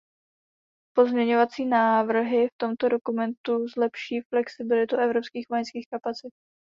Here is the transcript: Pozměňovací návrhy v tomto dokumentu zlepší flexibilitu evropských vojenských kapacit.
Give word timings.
Pozměňovací 0.95 1.65
návrhy 1.65 2.47
v 2.47 2.57
tomto 2.57 2.89
dokumentu 2.89 3.67
zlepší 3.67 4.21
flexibilitu 4.29 4.95
evropských 4.95 5.45
vojenských 5.49 5.87
kapacit. 5.91 6.33